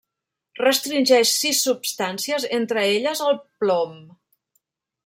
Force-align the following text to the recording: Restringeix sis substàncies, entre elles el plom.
Restringeix 0.59 1.33
sis 1.41 1.61
substàncies, 1.67 2.49
entre 2.61 2.87
elles 2.95 3.25
el 3.31 3.39
plom. 3.63 3.97